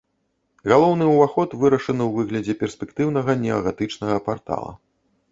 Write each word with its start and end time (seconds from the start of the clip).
Галоўны 0.71 1.09
ўваход 1.09 1.49
вырашаны 1.63 2.01
ў 2.05 2.11
выглядзе 2.23 2.55
перспектыўнага 2.61 3.35
неагатычнага 3.43 4.17
партала. 4.31 4.71